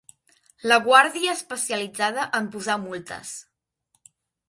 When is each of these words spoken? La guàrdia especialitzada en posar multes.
La 0.71 0.77
guàrdia 0.87 1.35
especialitzada 1.41 2.27
en 2.41 2.51
posar 2.57 2.81
multes. 2.89 3.39